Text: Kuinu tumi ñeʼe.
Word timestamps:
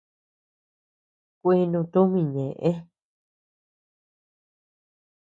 Kuinu 1.41 1.79
tumi 1.91 2.21
ñeʼe. 2.33 2.71